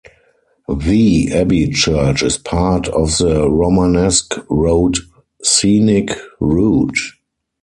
[0.67, 4.97] The abbey church is part of the Romanesque Road
[5.43, 6.97] scenic route.